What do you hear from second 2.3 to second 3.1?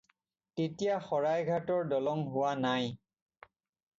হোৱা নাই।